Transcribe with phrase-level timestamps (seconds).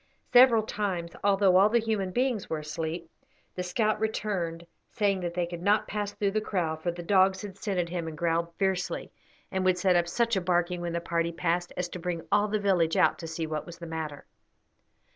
[0.33, 3.07] Several times, although all the human beings were asleep,
[3.53, 7.43] the scout returned, saying that they could not pass through the kraal, for the dogs
[7.43, 9.11] had scented him and growled fiercely,
[9.51, 12.47] and would set up such a barking when the party passed as to bring all
[12.47, 14.25] the village out to see what was the matter.